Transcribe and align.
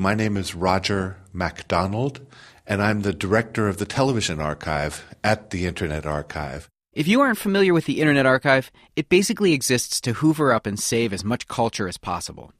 My 0.00 0.14
name 0.14 0.38
is 0.38 0.54
Roger 0.54 1.18
MacDonald, 1.30 2.26
and 2.66 2.82
I'm 2.82 3.02
the 3.02 3.12
director 3.12 3.68
of 3.68 3.76
the 3.76 3.84
television 3.84 4.40
archive 4.40 5.04
at 5.22 5.50
the 5.50 5.66
Internet 5.66 6.06
Archive. 6.06 6.70
If 6.94 7.06
you 7.06 7.20
aren't 7.20 7.36
familiar 7.36 7.74
with 7.74 7.84
the 7.84 8.00
Internet 8.00 8.24
Archive, 8.24 8.72
it 8.96 9.10
basically 9.10 9.52
exists 9.52 10.00
to 10.00 10.14
hoover 10.14 10.54
up 10.54 10.66
and 10.66 10.80
save 10.80 11.12
as 11.12 11.22
much 11.22 11.48
culture 11.48 11.86
as 11.86 11.98
possible. 11.98 12.50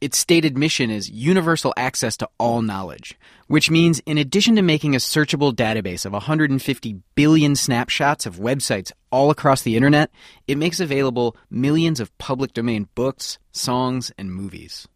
Its 0.00 0.18
stated 0.18 0.58
mission 0.58 0.90
is 0.90 1.08
universal 1.08 1.72
access 1.76 2.16
to 2.16 2.28
all 2.36 2.62
knowledge, 2.62 3.16
which 3.46 3.70
means 3.70 4.00
in 4.00 4.18
addition 4.18 4.56
to 4.56 4.62
making 4.62 4.96
a 4.96 4.98
searchable 4.98 5.54
database 5.54 6.04
of 6.04 6.12
150 6.12 6.96
billion 7.14 7.54
snapshots 7.54 8.26
of 8.26 8.38
websites 8.38 8.90
all 9.12 9.30
across 9.30 9.62
the 9.62 9.76
internet, 9.76 10.10
it 10.48 10.58
makes 10.58 10.80
available 10.80 11.36
millions 11.48 12.00
of 12.00 12.18
public 12.18 12.52
domain 12.54 12.88
books, 12.96 13.38
songs, 13.52 14.10
and 14.18 14.34
movies. 14.34 14.88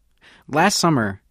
Last 0.49 0.77
summer, 0.77 1.21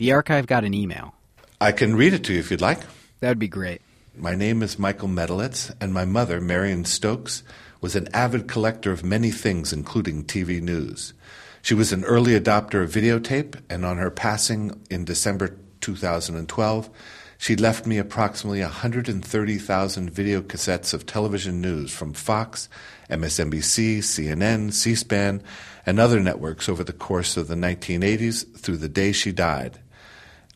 the 0.00 0.12
archive 0.12 0.46
got 0.46 0.64
an 0.64 0.72
email. 0.72 1.14
I 1.60 1.72
can 1.72 1.94
read 1.94 2.14
it 2.14 2.24
to 2.24 2.32
you 2.32 2.38
if 2.38 2.50
you'd 2.50 2.62
like. 2.62 2.80
That 3.20 3.28
would 3.28 3.38
be 3.38 3.48
great. 3.48 3.82
My 4.16 4.34
name 4.34 4.62
is 4.62 4.78
Michael 4.78 5.08
Metelits, 5.08 5.74
and 5.78 5.92
my 5.92 6.06
mother, 6.06 6.40
Marion 6.40 6.86
Stokes, 6.86 7.42
was 7.82 7.94
an 7.94 8.08
avid 8.14 8.48
collector 8.48 8.92
of 8.92 9.04
many 9.04 9.30
things, 9.30 9.74
including 9.74 10.24
TV 10.24 10.62
news. 10.62 11.12
She 11.60 11.74
was 11.74 11.92
an 11.92 12.04
early 12.04 12.32
adopter 12.32 12.82
of 12.82 12.90
videotape, 12.90 13.60
and 13.68 13.84
on 13.84 13.98
her 13.98 14.10
passing 14.10 14.80
in 14.88 15.04
December 15.04 15.58
2012, 15.82 16.88
she 17.36 17.54
left 17.54 17.86
me 17.86 17.98
approximately 17.98 18.62
130,000 18.62 20.10
video 20.10 20.40
cassettes 20.40 20.94
of 20.94 21.04
television 21.04 21.60
news 21.60 21.92
from 21.92 22.14
Fox, 22.14 22.70
MSNBC, 23.10 23.98
CNN, 23.98 24.72
C 24.72 24.94
SPAN, 24.94 25.42
and 25.84 26.00
other 26.00 26.20
networks 26.20 26.70
over 26.70 26.82
the 26.82 26.94
course 26.94 27.36
of 27.36 27.48
the 27.48 27.54
1980s 27.54 28.58
through 28.58 28.78
the 28.78 28.88
day 28.88 29.12
she 29.12 29.30
died. 29.30 29.78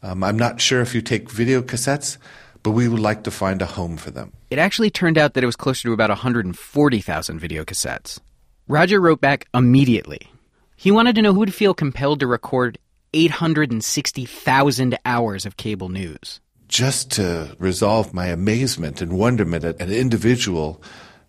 Um, 0.04 0.22
I'm 0.22 0.38
not 0.38 0.60
sure 0.60 0.82
if 0.82 0.94
you 0.94 1.00
take 1.00 1.30
video 1.30 1.62
cassettes, 1.62 2.18
but 2.62 2.72
we 2.72 2.88
would 2.88 3.00
like 3.00 3.24
to 3.24 3.30
find 3.30 3.62
a 3.62 3.66
home 3.66 3.96
for 3.96 4.10
them. 4.10 4.34
It 4.50 4.58
actually 4.58 4.90
turned 4.90 5.16
out 5.16 5.32
that 5.32 5.42
it 5.42 5.46
was 5.46 5.56
closer 5.56 5.88
to 5.88 5.94
about 5.94 6.10
140,000 6.10 7.38
video 7.38 7.64
cassettes. 7.64 8.20
Roger 8.68 9.00
wrote 9.00 9.22
back 9.22 9.48
immediately. 9.54 10.28
He 10.76 10.90
wanted 10.90 11.14
to 11.14 11.22
know 11.22 11.32
who 11.32 11.38
would 11.38 11.54
feel 11.54 11.72
compelled 11.72 12.20
to 12.20 12.26
record 12.26 12.76
860,000 13.14 14.98
hours 15.06 15.46
of 15.46 15.56
cable 15.56 15.88
news. 15.88 16.40
Just 16.68 17.10
to 17.12 17.56
resolve 17.58 18.12
my 18.12 18.26
amazement 18.26 19.00
and 19.00 19.18
wonderment 19.18 19.64
at 19.64 19.80
an 19.80 19.90
individual 19.90 20.82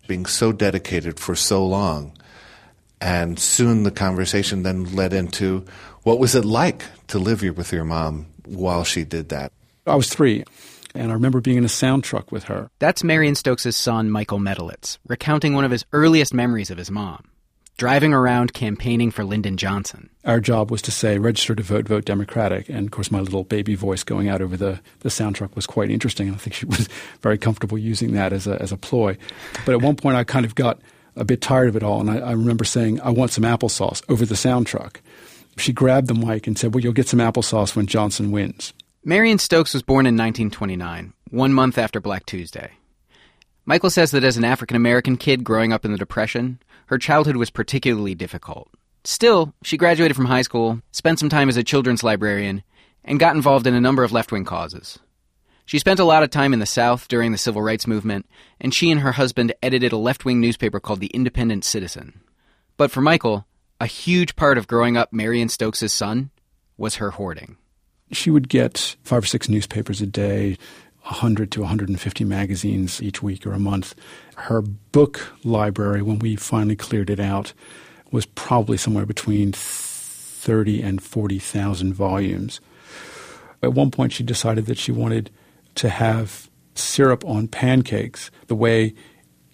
being 0.05 0.25
so 0.25 0.51
dedicated 0.51 1.17
for 1.17 1.33
so 1.33 1.65
long. 1.65 2.11
And 2.99 3.39
soon 3.39 3.83
the 3.83 3.91
conversation 3.91 4.63
then 4.63 4.95
led 4.95 5.13
into 5.13 5.63
what 6.03 6.19
was 6.19 6.35
it 6.35 6.43
like 6.43 6.83
to 7.07 7.19
live 7.19 7.39
here 7.39 7.53
with 7.53 7.71
your 7.71 7.85
mom 7.85 8.27
while 8.47 8.83
she 8.83 9.03
did 9.03 9.29
that? 9.29 9.51
I 9.87 9.95
was 9.95 10.09
three, 10.09 10.43
and 10.93 11.11
I 11.11 11.13
remember 11.13 11.41
being 11.41 11.57
in 11.57 11.65
a 11.65 11.69
sound 11.69 12.03
truck 12.03 12.31
with 12.31 12.45
her. 12.45 12.69
That's 12.79 13.03
Marion 13.03 13.35
Stokes' 13.35 13.75
son, 13.75 14.09
Michael 14.09 14.39
Metelits, 14.39 14.97
recounting 15.07 15.53
one 15.53 15.65
of 15.65 15.71
his 15.71 15.85
earliest 15.93 16.33
memories 16.33 16.69
of 16.69 16.77
his 16.77 16.89
mom 16.89 17.23
driving 17.77 18.13
around 18.13 18.53
campaigning 18.53 19.11
for 19.11 19.25
Lyndon 19.25 19.57
Johnson. 19.57 20.09
Our 20.23 20.39
job 20.39 20.71
was 20.71 20.81
to 20.83 20.91
say, 20.91 21.17
register 21.17 21.55
to 21.55 21.63
vote, 21.63 21.87
vote 21.87 22.05
Democratic. 22.05 22.69
And 22.69 22.87
of 22.87 22.91
course, 22.91 23.11
my 23.11 23.19
little 23.19 23.43
baby 23.43 23.75
voice 23.75 24.03
going 24.03 24.29
out 24.29 24.41
over 24.41 24.55
the, 24.55 24.79
the 25.01 25.09
sound 25.09 25.35
truck 25.35 25.55
was 25.55 25.65
quite 25.65 25.89
interesting. 25.89 26.27
And 26.27 26.35
I 26.35 26.39
think 26.39 26.53
she 26.53 26.65
was 26.65 26.87
very 27.21 27.37
comfortable 27.37 27.77
using 27.77 28.13
that 28.13 28.33
as 28.33 28.47
a, 28.47 28.61
as 28.61 28.71
a 28.71 28.77
ploy. 28.77 29.17
But 29.65 29.73
at 29.73 29.81
one 29.81 29.95
point, 29.95 30.15
I 30.15 30.23
kind 30.23 30.45
of 30.45 30.55
got 30.55 30.79
a 31.15 31.25
bit 31.25 31.41
tired 31.41 31.67
of 31.67 31.75
it 31.75 31.83
all. 31.83 31.99
And 31.99 32.09
I, 32.09 32.19
I 32.19 32.31
remember 32.31 32.63
saying, 32.63 33.01
I 33.01 33.09
want 33.09 33.31
some 33.31 33.43
applesauce 33.43 34.01
over 34.09 34.25
the 34.25 34.35
sound 34.35 34.67
truck. 34.67 35.01
She 35.57 35.73
grabbed 35.73 36.07
the 36.07 36.13
mic 36.13 36.47
and 36.47 36.57
said, 36.57 36.73
Well, 36.73 36.83
you'll 36.83 36.93
get 36.93 37.07
some 37.07 37.19
applesauce 37.19 37.75
when 37.75 37.87
Johnson 37.87 38.31
wins. 38.31 38.73
Marion 39.03 39.37
Stokes 39.37 39.73
was 39.73 39.83
born 39.83 40.05
in 40.05 40.15
1929, 40.15 41.13
one 41.29 41.53
month 41.53 41.77
after 41.77 42.01
Black 42.01 42.25
Tuesday. 42.25 42.71
Michael 43.65 43.89
says 43.89 44.11
that 44.11 44.23
as 44.23 44.37
an 44.37 44.43
African 44.43 44.75
American 44.75 45.17
kid 45.17 45.43
growing 45.43 45.71
up 45.71 45.85
in 45.85 45.91
the 45.91 45.97
Depression, 45.97 46.59
her 46.87 46.97
childhood 46.97 47.37
was 47.37 47.49
particularly 47.49 48.15
difficult. 48.15 48.69
Still, 49.03 49.53
she 49.63 49.77
graduated 49.77 50.15
from 50.15 50.25
high 50.25 50.41
school, 50.41 50.81
spent 50.91 51.19
some 51.19 51.29
time 51.29 51.49
as 51.49 51.57
a 51.57 51.63
children's 51.63 52.03
librarian, 52.03 52.63
and 53.03 53.19
got 53.19 53.35
involved 53.35 53.67
in 53.67 53.75
a 53.75 53.81
number 53.81 54.03
of 54.03 54.11
left 54.11 54.31
wing 54.31 54.45
causes. 54.45 54.99
She 55.65 55.79
spent 55.79 55.99
a 55.99 56.05
lot 56.05 56.21
of 56.21 56.29
time 56.29 56.53
in 56.53 56.59
the 56.59 56.65
South 56.65 57.07
during 57.07 57.31
the 57.31 57.39
Civil 57.39 57.61
Rights 57.61 57.87
Movement, 57.87 58.27
and 58.59 58.73
she 58.73 58.91
and 58.91 59.01
her 59.01 59.13
husband 59.13 59.53
edited 59.63 59.91
a 59.91 59.97
left 59.97 60.25
wing 60.25 60.39
newspaper 60.39 60.79
called 60.79 60.99
the 60.99 61.07
Independent 61.07 61.63
Citizen. 61.63 62.21
But 62.77 62.91
for 62.91 63.01
Michael, 63.01 63.47
a 63.79 63.85
huge 63.85 64.35
part 64.35 64.57
of 64.57 64.67
growing 64.67 64.97
up 64.97 65.11
Marion 65.11 65.49
Stokes' 65.49 65.91
son 65.91 66.29
was 66.77 66.95
her 66.95 67.11
hoarding. 67.11 67.57
She 68.11 68.29
would 68.29 68.49
get 68.49 68.95
five 69.03 69.23
or 69.23 69.27
six 69.27 69.49
newspapers 69.49 70.01
a 70.01 70.05
day, 70.05 70.57
100 71.03 71.51
to 71.51 71.61
150 71.61 72.23
magazines 72.23 73.01
each 73.01 73.21
week 73.21 73.45
or 73.45 73.53
a 73.53 73.59
month. 73.59 73.95
Her 74.37 74.61
book 74.61 75.33
library, 75.43 76.01
when 76.01 76.19
we 76.19 76.35
finally 76.35 76.75
cleared 76.75 77.09
it 77.09 77.19
out, 77.19 77.53
was 78.11 78.25
probably 78.25 78.77
somewhere 78.77 79.05
between 79.05 79.51
30 79.51 80.81
and 80.81 81.01
40,000 81.01 81.93
volumes. 81.93 82.61
At 83.61 83.73
one 83.73 83.91
point, 83.91 84.13
she 84.13 84.23
decided 84.23 84.67
that 84.67 84.77
she 84.77 84.91
wanted 84.91 85.31
to 85.75 85.89
have 85.89 86.49
syrup 86.75 87.23
on 87.25 87.47
pancakes 87.47 88.31
the 88.47 88.55
way 88.55 88.93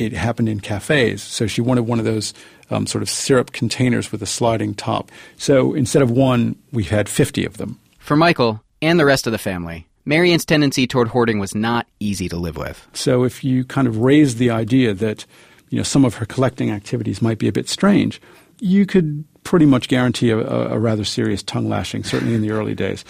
it 0.06 0.13
happened 0.13 0.50
in 0.50 0.59
cafes. 0.59 1.22
So 1.22 1.47
she 1.47 1.62
wanted 1.62 1.84
one 1.84 2.00
of 2.00 2.06
those 2.06 2.34
um, 2.69 2.88
sort 2.88 3.01
of 3.01 3.09
syrup 3.09 3.51
containers 3.51 4.12
with 4.12 4.22
a 4.22 4.25
sliding 4.25 4.73
top. 4.73 5.12
So 5.38 5.73
instead 5.73 6.01
of 6.01 6.12
one, 6.12 6.56
we 6.72 6.84
had 6.84 7.09
50 7.09 7.45
of 7.45 7.57
them. 7.57 7.79
For 8.00 8.16
Michael 8.16 8.61
and 8.81 9.00
the 9.00 9.06
rest 9.06 9.28
of 9.28 9.31
the 9.31 9.38
family, 9.38 9.88
Marion's 10.06 10.45
tendency 10.45 10.88
toward 10.88 11.09
hoarding 11.09 11.40
was 11.40 11.53
not 11.53 11.88
easy 12.00 12.28
to 12.29 12.38
live 12.38 12.57
with. 12.57 12.88
So 12.94 13.23
if 13.23 13.44
you 13.44 13.63
kind 13.63 13.88
of 13.88 13.97
raised 13.97 14.38
the 14.38 14.50
idea 14.50 14.94
that 14.94 15.25
you 15.69 15.78
know 15.78 15.84
some 15.84 16.06
of 16.06 16.16
her 16.16 16.25
collecting 16.25 16.72
activities 16.72 17.22
might 17.22 17.38
be 17.38 17.47
a 17.47 17.51
bit 17.51 17.69
strange, 17.69 18.22
you 18.59 18.85
could 18.85 19.23
pretty 19.44 19.66
much 19.66 19.88
guarantee 19.88 20.29
a, 20.29 20.38
a, 20.38 20.78
rather 20.78 21.03
serious 21.03 21.41
tongue 21.41 21.67
lashing. 21.67 22.03
Certainly 22.03 22.35
in 22.35 22.41
the 22.41 22.51
early 22.51 22.75
days, 22.75 23.03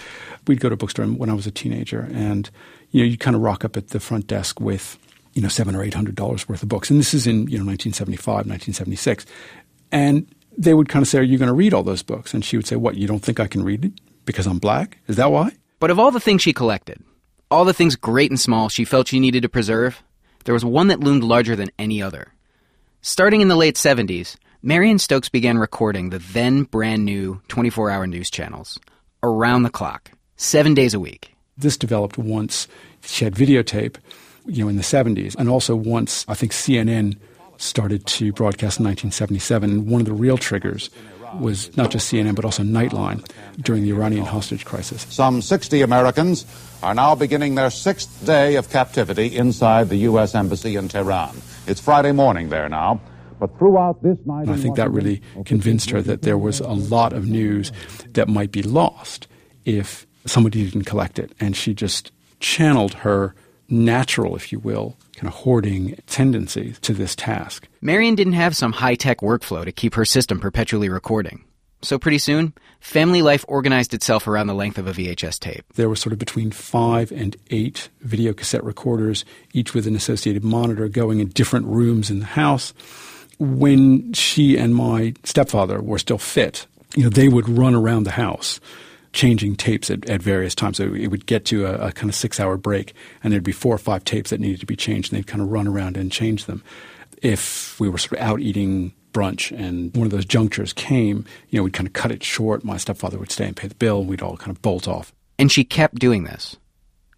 we'd 0.48 0.60
go 0.60 0.70
to 0.70 0.74
a 0.74 0.78
bookstore 0.78 1.06
when 1.06 1.30
I 1.30 1.34
was 1.34 1.48
a 1.48 1.52
teenager, 1.52 2.10
and 2.14 2.50
you 2.92 3.02
know 3.02 3.10
you'd 3.10 3.20
kind 3.20 3.36
of 3.36 3.42
rock 3.42 3.64
up 3.64 3.78
at 3.78 3.90
the 3.90 4.00
front 4.00 4.28
desk 4.28 4.60
with 4.60 4.98
you 5.34 5.42
know 5.42 5.48
seven 5.48 5.76
or 5.76 5.84
eight 5.84 5.94
hundred 5.94 6.16
dollars 6.16 6.48
worth 6.48 6.64
of 6.64 6.70
books, 6.70 6.90
and 6.90 7.00
this 7.00 7.14
is 7.14 7.28
in 7.28 7.48
you 7.48 7.58
know 7.58 7.66
1975, 7.66 8.48
1976, 8.48 9.26
and 9.92 10.28
they 10.58 10.74
would 10.74 10.90
kind 10.90 11.04
of 11.04 11.08
say, 11.10 11.20
"Are 11.20 11.24
you 11.24 11.38
going 11.38 11.48
to 11.48 11.54
read 11.54 11.74
all 11.74 11.84
those 11.84 12.04
books?" 12.04 12.34
And 12.34 12.44
she 12.44 12.58
would 12.58 12.68
say, 12.68 12.76
"What? 12.76 12.96
You 12.96 13.08
don't 13.08 13.24
think 13.24 13.40
I 13.40 13.48
can 13.48 13.64
read 13.64 13.86
it 13.86 13.94
because 14.26 14.48
I'm 14.48 14.60
black? 14.60 15.00
Is 15.08 15.16
that 15.16 15.32
why?" 15.32 15.52
But 15.80 15.92
of 15.92 16.00
all 16.00 16.12
the 16.12 16.20
things 16.20 16.42
she 16.42 16.54
collected, 16.54 17.04
all 17.50 17.66
the 17.66 17.74
things 17.74 17.96
great 17.96 18.30
and 18.30 18.40
small 18.40 18.70
she 18.70 18.86
felt 18.86 19.08
she 19.08 19.20
needed 19.20 19.42
to 19.44 19.50
preserve, 19.50 20.04
there 20.46 20.54
was 20.54 20.66
one 20.66 20.88
that 20.88 21.00
loomed 21.00 21.24
larger 21.24 21.56
than 21.56 21.72
any 21.80 22.02
other. 22.02 22.34
Starting 23.02 23.42
in 23.42 23.48
the 23.48 23.56
late 23.56 23.76
70s, 23.76 24.38
Marion 24.62 25.00
Stokes 25.00 25.28
began 25.28 25.58
recording 25.58 26.10
the 26.12 26.20
then 26.20 26.64
brand 26.64 27.04
new 27.04 27.42
24 27.48 27.90
hour 27.90 28.06
news 28.06 28.30
channels 28.30 28.80
around 29.24 29.64
the 29.64 29.72
clock, 29.72 30.12
seven 30.36 30.76
days 30.76 30.94
a 30.94 31.00
week. 31.00 31.34
This 31.58 31.78
developed 31.78 32.18
once 32.18 32.68
she 33.02 33.26
had 33.26 33.34
videotape, 33.34 33.96
you 34.46 34.64
know, 34.64 34.70
in 34.70 34.78
the 34.78 34.84
70s, 34.84 35.36
and 35.36 35.50
also 35.50 35.76
once 35.76 36.26
I 36.28 36.34
think 36.34 36.52
CNN 36.52 37.18
started 37.62 38.06
to 38.08 38.34
broadcast 38.34 38.80
in 38.80 38.86
1977. 38.86 39.88
One 39.88 40.02
of 40.02 40.08
the 40.08 40.14
real 40.14 40.38
triggers 40.38 40.90
was 41.40 41.76
not 41.78 41.92
just 41.92 42.12
CNN 42.12 42.36
but 42.36 42.44
also 42.44 42.64
Nightline 42.64 43.26
during 43.62 43.84
the 43.84 43.92
Iranian 43.92 44.26
hostage 44.26 44.66
crisis. 44.66 45.06
Some 45.10 45.42
60 45.42 45.82
Americans 45.82 46.46
are 46.84 46.94
now 46.94 47.16
beginning 47.16 47.56
their 47.56 47.70
sixth 47.70 48.26
day 48.26 48.56
of 48.56 48.70
captivity 48.70 49.36
inside 49.38 49.90
the 49.90 49.98
U.S. 49.98 50.36
Embassy 50.36 50.76
in 50.76 50.90
Tehran. 50.90 51.36
It's 51.68 51.80
Friday 51.80 52.12
morning 52.12 52.50
there 52.50 52.68
now. 52.68 53.00
But 53.40 53.58
throughout 53.58 54.04
this 54.04 54.18
night, 54.26 54.50
I 54.50 54.58
think 54.58 54.76
that 54.76 54.92
really 54.92 55.22
convinced 55.46 55.90
her 55.90 56.02
that 56.04 56.22
there 56.22 56.38
was 56.38 56.60
a 56.60 56.74
lot 56.74 57.14
of 57.14 57.28
news 57.28 57.72
that 58.10 58.28
might 58.28 58.52
be 58.52 58.62
lost 58.62 59.28
if 59.66 60.06
somebody 60.26 60.64
didn't 60.64 60.86
collect 60.86 61.18
it. 61.18 61.32
And 61.40 61.56
she 61.56 61.74
just 61.74 62.12
channeled 62.40 62.94
her 62.96 63.34
natural, 63.72 64.36
if 64.36 64.52
you 64.52 64.60
will, 64.60 64.98
kind 65.16 65.28
of 65.28 65.34
hoarding 65.34 65.96
tendency 66.08 66.74
to 66.82 66.94
this 66.94 67.16
task. 67.16 67.68
Marion 67.82 68.16
didn't 68.16 68.34
have 68.34 68.56
some 68.56 68.74
high 68.74 68.96
tech 68.96 69.20
workflow 69.20 69.64
to 69.64 69.72
keep 69.72 69.96
her 69.96 70.06
system 70.06 70.40
perpetually 70.40 70.90
recording. 70.90 71.44
So 71.84 71.98
pretty 71.98 72.20
soon, 72.20 72.54
family 72.80 73.24
life 73.24 73.44
organized 73.48 73.94
itself 73.94 74.28
around 74.28 74.48
the 74.48 74.54
length 74.54 74.78
of 74.78 74.88
a 74.88 74.92
VHS 74.92 75.40
tape. 75.40 75.66
There 75.74 75.90
were 75.90 75.96
sort 75.96 76.14
of 76.14 76.20
between 76.20 76.52
five 76.52 77.12
and 77.12 77.36
eight 77.50 77.90
video 78.02 78.34
cassette 78.34 78.64
recorders, 78.64 79.26
each 79.54 79.74
with 79.74 79.88
an 79.88 79.96
associated 79.96 80.44
monitor 80.44 80.88
going 80.88 81.20
in 81.20 81.30
different 81.30 81.66
rooms 81.66 82.12
in 82.12 82.20
the 82.20 82.26
house. 82.26 82.74
When 83.40 84.14
she 84.14 84.58
and 84.58 84.76
my 84.76 85.16
stepfather 85.24 85.82
were 85.82 85.98
still 85.98 86.20
fit, 86.20 86.68
you 86.96 87.04
know, 87.04 87.10
they 87.10 87.28
would 87.28 87.50
run 87.50 87.74
around 87.74 88.04
the 88.04 88.12
house 88.12 88.60
changing 89.14 89.56
tapes 89.56 89.90
at, 89.90 90.10
at 90.10 90.22
various 90.22 90.56
times. 90.56 90.78
So 90.78 90.94
it 90.94 91.08
would 91.08 91.26
get 91.26 91.46
to 91.46 91.66
a, 91.66 91.88
a 91.88 91.92
kind 91.92 92.10
of 92.10 92.16
six 92.16 92.40
hour 92.40 92.58
break, 92.58 92.94
and 93.24 93.32
there'd 93.32 93.44
be 93.44 93.52
four 93.52 93.76
or 93.76 93.80
five 93.80 94.04
tapes 94.04 94.30
that 94.30 94.40
needed 94.40 94.60
to 94.60 94.66
be 94.66 94.76
changed, 94.76 95.12
and 95.12 95.18
they'd 95.18 95.28
kind 95.28 95.42
of 95.42 95.50
run 95.50 95.68
around 95.68 95.98
and 95.98 96.12
change 96.12 96.46
them. 96.46 96.64
If 97.22 97.80
we 97.80 97.90
were 97.90 97.98
sort 97.98 98.14
of 98.14 98.20
out 98.20 98.40
eating 98.40 98.94
brunch 99.14 99.52
and 99.58 99.96
one 99.96 100.06
of 100.06 100.12
those 100.12 100.26
junctures 100.26 100.74
came, 100.74 101.26
you 101.50 101.60
know, 101.60 101.64
we'd 101.64 101.74
kind 101.74 101.88
of 101.88 101.94
cut 101.94 102.12
it 102.12 102.24
short. 102.24 102.64
My 102.64 102.78
stepfather 102.78 103.18
would 103.20 103.32
stay 103.32 103.46
and 103.46 103.56
pay 103.56 103.68
the 103.68 103.76
bill, 103.76 104.00
and 104.02 104.10
we'd 104.10 104.22
all 104.22 104.38
kind 104.38 104.56
of 104.56 104.62
bolt 104.62 104.88
off. 104.88 105.14
And 105.38 105.52
she 105.52 105.64
kept 105.64 105.96
doing 105.96 106.24
this 106.24 106.58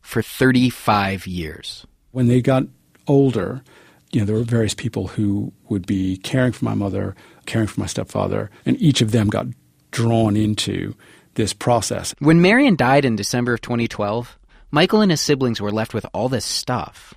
for 0.02 0.22
35 0.22 1.28
years. 1.28 1.86
When 2.12 2.28
they 2.28 2.42
got 2.42 2.64
older, 3.08 3.64
you 4.12 4.20
know, 4.20 4.26
there 4.26 4.36
were 4.36 4.44
various 4.44 4.74
people 4.74 5.08
who 5.08 5.52
would 5.70 5.86
be 5.86 6.18
caring 6.18 6.52
for 6.52 6.66
my 6.66 6.76
mother, 6.76 7.16
caring 7.46 7.68
for 7.68 7.80
my 7.80 7.88
stepfather, 7.88 8.50
and 8.66 8.80
each 8.82 9.02
of 9.02 9.12
them 9.12 9.30
got 9.30 9.48
drawn 9.92 10.36
into 10.36 10.96
this 11.36 11.54
process. 11.54 12.14
When 12.20 12.42
Marion 12.42 12.76
died 12.76 13.06
in 13.06 13.16
December 13.16 13.54
of 13.54 13.62
2012, 13.62 14.38
Michael 14.72 15.02
and 15.02 15.12
his 15.12 15.22
siblings 15.22 15.62
were 15.62 15.72
left 15.72 15.94
with 15.94 16.06
all 16.14 16.30
this 16.30 16.46
stuff. 16.46 17.14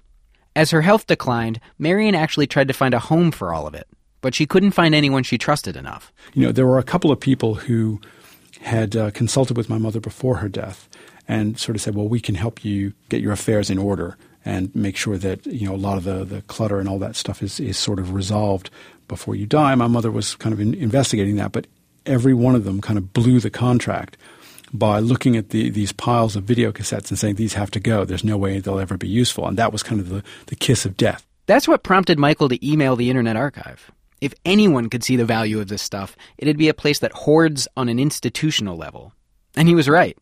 As 0.55 0.71
her 0.71 0.83
health 0.83 1.07
declined, 1.07 1.61
Marion 1.79 2.15
actually 2.15 2.47
tried 2.47 2.69
to 2.69 2.75
find 2.75 2.95
a 2.95 2.99
home 2.99 3.31
for 3.31 3.53
all 3.53 3.67
of 3.67 3.75
it, 3.75 3.87
but 4.21 4.35
she 4.35 4.47
couldn't 4.47 4.71
find 4.71 4.95
anyone 4.95 5.23
she 5.23 5.39
trusted 5.39 5.77
enough. 5.77 6.13
You 6.35 6.47
know, 6.47 6.53
there 6.53 6.67
were 6.67 6.79
a 6.79 6.83
couple 6.83 7.11
of 7.11 7.21
people 7.21 7.55
who 7.55 8.01
had 8.61 8.97
uh, 8.97 9.11
consulted 9.11 9.57
with 9.57 9.69
my 9.69 9.79
mother 9.79 10.01
before 10.01 10.37
her 10.37 10.49
death 10.49 10.89
and 11.29 11.59
sort 11.59 11.77
of 11.77 11.83
said, 11.83 11.95
well, 11.95 12.09
we 12.09 12.21
can 12.21 12.35
help 12.35 12.65
you 12.65 12.93
get 13.09 13.21
your 13.21 13.33
affairs 13.33 13.71
in 13.71 13.79
order 13.79 14.17
and 14.45 14.75
make 14.75 14.97
sure 14.97 15.19
that, 15.19 15.45
you 15.47 15.67
know, 15.67 15.75
a 15.75 15.77
lot 15.77 15.99
of 15.99 16.05
the, 16.05 16.25
the 16.25 16.43
clutter 16.43 16.79
and 16.79 16.89
all 16.89 16.99
that 17.01 17.17
stuff 17.17 17.43
is, 17.43 17.59
is 17.59 17.77
sort 17.77 17.99
of 17.99 18.15
resolved 18.15 18.71
before 19.09 19.35
you 19.35 19.45
die. 19.45 19.75
My 19.75 19.89
mother 19.89 20.11
was 20.11 20.37
kind 20.37 20.53
of 20.53 20.61
in, 20.61 20.75
investigating 20.75 21.37
that, 21.37 21.53
but 21.53 21.67
every 22.07 22.35
one 22.35 22.55
of 22.55 22.65
them 22.65 22.81
kind 22.81 22.99
of 22.99 23.13
blew 23.13 23.41
the 23.41 23.51
contract 23.51 24.17
by 24.73 24.99
looking 24.99 25.37
at 25.37 25.51
the, 25.51 25.71
these 25.71 25.93
piles 25.93 26.37
of 26.37 26.45
video 26.45 26.73
cassettes 26.73 27.11
and 27.11 27.19
saying 27.19 27.37
these 27.37 27.55
have 27.55 27.71
to 27.73 27.81
go. 27.81 28.05
There's 28.05 28.25
no 28.25 28.37
way 28.37 28.59
they'll 28.59 28.79
ever 28.79 28.97
be 28.97 29.09
useful. 29.09 29.47
And 29.47 29.57
that 29.59 29.73
was 29.73 29.83
kind 29.83 30.01
of 30.01 30.09
the, 30.09 30.23
the 30.47 30.57
kiss 30.57 30.85
of 30.85 30.97
death. 30.97 31.27
That's 31.47 31.69
what 31.69 31.85
prompted 31.85 32.19
Michael 32.19 32.49
to 32.49 32.69
email 32.69 32.97
the 32.97 33.09
Internet 33.09 33.37
Archive. 33.37 33.91
If 34.21 34.35
anyone 34.45 34.89
could 34.89 35.05
see 35.05 35.17
the 35.17 35.25
value 35.25 35.61
of 35.61 35.69
this 35.69 35.83
stuff, 35.83 36.17
it'd 36.39 36.57
be 36.57 36.69
a 36.69 36.75
place 36.75 36.99
that 37.01 37.13
hoards 37.13 37.69
on 37.77 37.89
an 37.89 37.99
institutional 37.99 38.77
level. 38.77 39.13
And 39.55 39.69
he 39.69 39.75
was 39.75 39.89
right. 39.89 40.19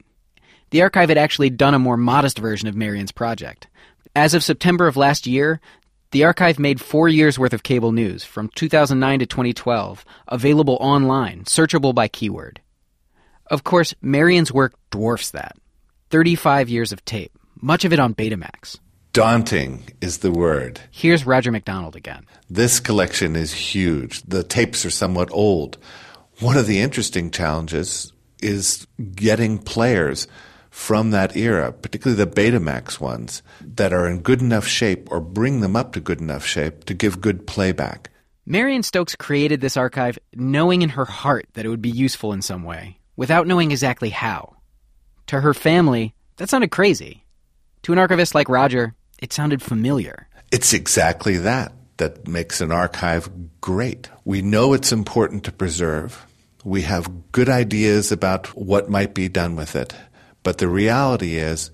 The 0.71 0.83
archive 0.83 1.09
had 1.09 1.19
actually 1.19 1.51
done 1.51 1.75
a 1.75 1.79
more 1.79 1.97
modest 1.97 2.39
version 2.39 2.69
of 2.69 2.75
Marion's 2.75 3.13
project. 3.13 3.69
As 4.17 4.35
of 4.35 4.45
September 4.45 4.87
of 4.87 4.97
last 4.97 5.27
year, 5.27 5.61
the 6.11 6.25
archive 6.25 6.59
made 6.59 6.81
four 6.81 7.09
years 7.09 7.39
worth 7.39 7.53
of 7.53 7.63
cable 7.63 7.93
news 7.93 8.25
from 8.25 8.49
2009 8.55 9.19
to 9.21 9.27
2012, 9.27 10.05
available 10.29 10.79
online, 10.81 11.45
searchable 11.45 11.95
by 11.95 12.09
keyword. 12.09 12.61
Of 13.51 13.65
course, 13.65 13.95
Marion's 14.01 14.53
work 14.53 14.75
dwarfs 14.91 15.31
that 15.33 15.57
35 16.11 16.69
years 16.69 16.93
of 16.93 17.05
tape, 17.05 17.33
much 17.61 17.85
of 17.85 17.93
it 17.93 17.99
on 17.99 18.15
Betamax. 18.15 18.79
Daunting 19.13 19.85
is 20.01 20.19
the 20.19 20.33
word. 20.33 20.81
Here's 20.91 21.25
Roger 21.25 21.53
McDonald 21.53 21.95
again. 21.95 22.27
This 22.51 22.81
collection 22.81 23.37
is 23.37 23.53
huge. 23.53 24.23
The 24.23 24.43
tapes 24.43 24.85
are 24.85 24.91
somewhat 24.91 25.31
old. 25.31 25.79
One 26.41 26.57
of 26.57 26.67
the 26.67 26.81
interesting 26.81 27.31
challenges 27.31 28.13
is 28.41 28.87
getting 29.15 29.59
players 29.59 30.27
from 30.75 31.13
that 31.13 31.37
era, 31.37 31.73
particularly 31.73 32.23
the 32.23 32.31
Betamax 32.31 32.99
ones, 32.99 33.45
that 33.61 33.93
are 33.93 34.09
in 34.09 34.21
good 34.21 34.43
enough 34.43 34.67
shape 34.67 35.11
or 35.11 35.21
bring 35.21 35.61
them 35.61 35.77
up 35.77 35.93
to 35.93 36.01
good 36.01 36.21
enough 36.21 36.45
shape 36.45 36.85
to 36.85 36.93
give 36.93 37.21
good 37.21 37.47
playback. 37.47 38.11
Marion 38.45 38.83
Stokes 38.83 39.15
created 39.15 39.61
this 39.61 39.77
archive 39.77 40.19
knowing 40.35 40.83
in 40.83 40.91
her 40.91 41.05
heart 41.05 41.47
that 41.55 41.65
it 41.65 41.69
would 41.69 41.81
be 41.81 41.91
useful 41.91 42.33
in 42.33 42.43
some 42.43 42.65
way, 42.65 42.99
without 43.15 43.47
knowing 43.47 43.71
exactly 43.71 44.11
how. 44.11 44.57
To 45.29 45.41
her 45.41 45.55
family, 45.55 46.13
that 46.39 46.51
sounded 46.51 46.73
crazy. 46.73 47.25
To 47.85 47.93
an 47.93 47.99
archivist 47.99 48.35
like 48.35 48.49
Roger, 48.49 48.95
it 49.23 49.33
sounded 49.33 49.63
familiar. 49.63 50.27
It's 50.51 50.73
exactly 50.73 51.37
that 51.39 51.73
that 51.99 52.27
makes 52.27 52.61
an 52.61 52.73
archive 52.73 53.31
great. 53.61 54.11
We 54.25 54.43
know 54.43 54.73
it's 54.73 54.93
important 54.93 55.45
to 55.45 55.53
preserve. 55.53 56.27
We 56.65 56.83
have 56.83 57.31
good 57.31 57.49
ideas 57.49 58.11
about 58.11 58.49
what 58.57 58.91
might 58.91 59.15
be 59.15 59.29
done 59.29 59.55
with 59.55 59.77
it. 59.77 59.95
But 60.45 60.59
the 60.59 60.69
reality 60.69 61.35
is 61.35 61.73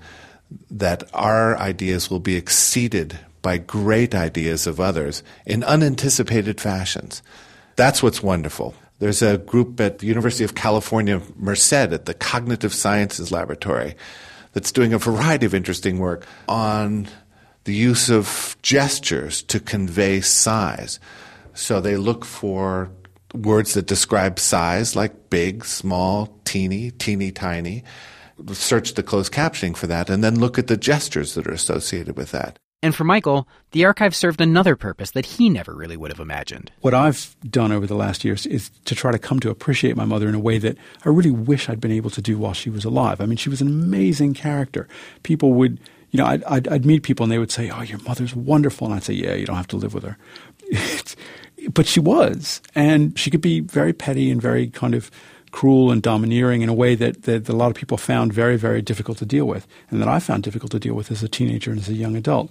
that 0.71 1.05
our 1.13 1.59
ideas 1.59 2.09
will 2.11 2.21
be 2.21 2.37
exceeded 2.37 3.19
by 3.43 3.59
great 3.59 4.15
ideas 4.15 4.67
of 4.67 4.81
others 4.81 5.23
in 5.45 5.63
unanticipated 5.65 6.61
fashions. 6.61 7.23
That's 7.77 8.03
what's 8.03 8.23
wonderful. 8.23 8.75
There's 8.99 9.23
a 9.23 9.39
group 9.39 9.81
at 9.81 9.99
the 9.99 10.07
University 10.07 10.45
of 10.45 10.55
California, 10.55 11.23
Merced, 11.37 11.73
at 11.73 12.05
the 12.05 12.15
Cognitive 12.15 12.75
Sciences 12.75 13.33
Laboratory, 13.33 13.95
that's 14.53 14.73
doing 14.73 14.93
a 14.93 14.99
variety 14.99 15.47
of 15.47 15.55
interesting 15.55 15.99
work 15.99 16.27
on 16.49 17.09
the 17.65 17.75
use 17.75 18.11
of 18.11 18.57
gestures 18.63 19.43
to 19.45 19.61
convey 19.61 20.21
size. 20.21 21.01
So 21.55 21.81
they 21.81 21.97
look 21.97 22.25
for 22.25 22.91
words 23.33 23.75
that 23.75 23.87
describe 23.87 24.39
size, 24.39 24.97
like 24.97 25.31
big, 25.31 25.65
small, 25.65 26.39
teeny, 26.45 26.91
teeny 26.91 27.31
tiny. 27.31 27.85
Search 28.53 28.95
the 28.95 29.03
closed 29.03 29.33
captioning 29.33 29.77
for 29.77 29.87
that, 29.87 30.11
and 30.11 30.23
then 30.23 30.39
look 30.39 30.59
at 30.59 30.67
the 30.67 30.77
gestures 30.77 31.35
that 31.35 31.47
are 31.47 31.53
associated 31.53 32.17
with 32.17 32.31
that. 32.33 32.59
And 32.83 32.95
for 32.95 33.05
Michael, 33.05 33.47
the 33.73 33.85
archive 33.85 34.17
served 34.17 34.41
another 34.41 34.75
purpose 34.75 35.11
that 35.11 35.27
he 35.27 35.51
never 35.51 35.75
really 35.75 35.99
would 35.99 36.11
have 36.11 36.21
imagined. 36.21 36.73
What 36.81 36.95
I've 36.95 37.37
done 37.49 37.73
over 37.73 37.87
the 37.87 37.95
last 37.95 38.25
years 38.25 38.47
is 38.47 38.71
to 38.87 38.95
try 38.95 39.13
to 39.13 39.19
come 39.19 39.39
to 39.41 39.51
appreciate 39.51 39.97
my 39.97 40.07
mother 40.07 40.29
in 40.29 40.35
a 40.35 40.41
way 40.41 40.57
that 40.59 40.79
I 41.05 41.11
really 41.11 41.31
wish 41.31 41.69
I'd 41.69 41.81
been 41.81 41.93
able 41.93 42.11
to 42.11 42.23
do 42.23 42.39
while 42.39 42.55
she 42.55 42.71
was 42.71 42.87
alive. 42.87 43.21
I 43.21 43.27
mean, 43.27 43.37
she 43.37 43.51
was 43.51 43.61
an 43.61 43.69
amazing 43.69 44.33
character. 44.33 44.89
People 45.25 45.53
would, 45.55 45.79
you 46.11 46.19
know, 46.19 46.25
I'd, 46.25 46.43
I'd, 46.45 46.69
I'd 46.69 46.87
meet 46.87 47.03
people 47.03 47.25
and 47.25 47.31
they 47.31 47.39
would 47.39 47.53
say, 47.53 47.71
Oh, 47.71 47.83
your 47.83 47.99
mother's 47.99 48.35
wonderful. 48.35 48.87
And 48.87 48.95
I'd 48.95 49.03
say, 49.03 49.13
Yeah, 49.13 49.35
you 49.35 49.45
don't 49.45 49.57
have 49.57 49.69
to 49.69 49.77
live 49.77 49.93
with 49.93 50.05
her. 50.05 50.17
but 51.75 51.87
she 51.87 52.01
was. 52.01 52.63
And 52.75 53.19
she 53.19 53.31
could 53.31 53.43
be 53.43 53.61
very 53.61 53.93
petty 53.93 54.31
and 54.31 54.41
very 54.41 54.69
kind 54.69 54.95
of 54.95 55.11
cruel 55.51 55.91
and 55.91 56.03
domineering 56.03 56.63
in 56.63 56.69
a 56.69 56.75
way 56.75 56.95
that, 56.95 57.23
that 57.23 57.49
a 57.49 57.53
lot 57.53 57.71
of 57.71 57.77
people 57.77 57.97
found 57.97 58.33
very, 58.33 58.57
very 58.57 58.83
difficult 58.83 59.19
to 59.19 59.27
deal 59.27 59.47
with, 59.47 59.67
and 59.91 60.01
that 60.01 60.09
I 60.09 60.19
found 60.19 60.43
difficult 60.43 60.73
to 60.73 60.79
deal 60.79 60.95
with 60.95 61.11
as 61.11 61.23
a 61.23 61.29
teenager 61.29 61.71
and 61.71 61.81
as 61.81 61.89
a 61.89 61.95
young 61.95 62.17
adult. 62.17 62.51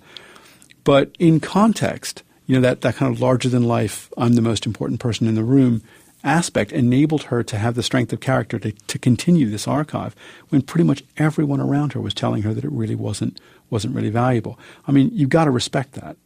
But 0.83 1.15
in 1.19 1.39
context, 1.39 2.23
you 2.45 2.55
know, 2.55 2.61
that, 2.61 2.81
that 2.81 2.95
kind 2.95 3.13
of 3.13 3.21
larger 3.21 3.49
than 3.49 3.63
life, 3.63 4.11
I'm 4.17 4.33
the 4.33 4.41
most 4.41 4.65
important 4.65 4.99
person 4.99 5.27
in 5.27 5.35
the 5.35 5.43
room 5.43 5.81
aspect 6.23 6.71
enabled 6.71 7.23
her 7.23 7.43
to 7.43 7.57
have 7.57 7.75
the 7.75 7.83
strength 7.83 8.11
of 8.11 8.19
character 8.19 8.59
to, 8.59 8.71
to 8.71 8.99
continue 8.99 9.49
this 9.49 9.67
archive 9.67 10.15
when 10.49 10.61
pretty 10.61 10.83
much 10.83 11.03
everyone 11.17 11.61
around 11.61 11.93
her 11.93 12.01
was 12.01 12.13
telling 12.13 12.41
her 12.41 12.53
that 12.53 12.65
it 12.65 12.71
really 12.71 12.95
wasn't 12.95 13.39
wasn't 13.69 13.95
really 13.95 14.09
valuable. 14.09 14.57
I 14.87 14.91
mean, 14.91 15.11
you've 15.13 15.29
got 15.29 15.45
to 15.45 15.51
respect 15.51 15.93
that. 15.93 16.17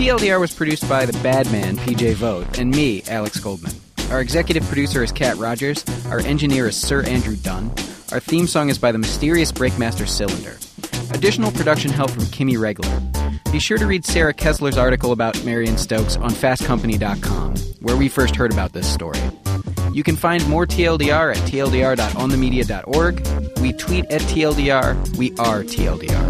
TLDR 0.00 0.40
was 0.40 0.54
produced 0.54 0.88
by 0.88 1.04
the 1.04 1.12
bad 1.22 1.52
man, 1.52 1.76
PJ 1.76 2.14
Vogt, 2.14 2.58
and 2.58 2.70
me, 2.70 3.02
Alex 3.02 3.38
Goldman. 3.38 3.74
Our 4.10 4.22
executive 4.22 4.64
producer 4.64 5.02
is 5.02 5.12
Kat 5.12 5.36
Rogers. 5.36 5.84
Our 6.06 6.20
engineer 6.20 6.68
is 6.68 6.76
Sir 6.76 7.02
Andrew 7.02 7.36
Dunn. 7.36 7.70
Our 8.10 8.18
theme 8.18 8.46
song 8.46 8.70
is 8.70 8.78
by 8.78 8.92
the 8.92 8.98
mysterious 8.98 9.52
Breakmaster 9.52 10.08
Cylinder. 10.08 10.56
Additional 11.14 11.52
production 11.52 11.90
help 11.90 12.12
from 12.12 12.22
Kimmy 12.22 12.58
Regler. 12.58 12.98
Be 13.52 13.58
sure 13.58 13.76
to 13.76 13.86
read 13.86 14.06
Sarah 14.06 14.32
Kessler's 14.32 14.78
article 14.78 15.12
about 15.12 15.44
Marion 15.44 15.76
Stokes 15.76 16.16
on 16.16 16.30
fastcompany.com, 16.30 17.56
where 17.82 17.98
we 17.98 18.08
first 18.08 18.36
heard 18.36 18.54
about 18.54 18.72
this 18.72 18.90
story. 18.90 19.20
You 19.92 20.02
can 20.02 20.16
find 20.16 20.48
more 20.48 20.66
TLDR 20.66 21.36
at 21.36 21.42
tldr.onthemedia.org. 21.46 23.60
We 23.60 23.74
tweet 23.74 24.06
at 24.06 24.22
TLDR. 24.22 25.18
We 25.18 25.32
are 25.32 25.62
TLDR. 25.62 26.29